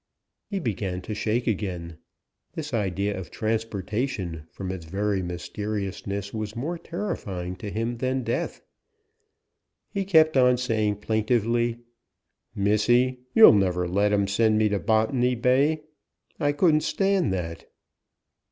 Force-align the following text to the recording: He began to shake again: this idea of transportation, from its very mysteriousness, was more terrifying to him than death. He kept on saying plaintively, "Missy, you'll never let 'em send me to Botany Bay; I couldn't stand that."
He 0.49 0.57
began 0.57 1.03
to 1.03 1.13
shake 1.13 1.45
again: 1.45 1.99
this 2.53 2.73
idea 2.73 3.15
of 3.15 3.29
transportation, 3.29 4.47
from 4.49 4.71
its 4.71 4.85
very 4.85 5.21
mysteriousness, 5.21 6.33
was 6.33 6.55
more 6.55 6.79
terrifying 6.79 7.55
to 7.57 7.69
him 7.69 7.97
than 7.97 8.23
death. 8.23 8.63
He 9.91 10.03
kept 10.03 10.35
on 10.35 10.57
saying 10.57 10.95
plaintively, 11.01 11.81
"Missy, 12.55 13.19
you'll 13.35 13.53
never 13.53 13.87
let 13.87 14.11
'em 14.11 14.25
send 14.27 14.57
me 14.57 14.69
to 14.69 14.79
Botany 14.79 15.35
Bay; 15.35 15.83
I 16.39 16.51
couldn't 16.51 16.81
stand 16.81 17.31
that." 17.33 17.67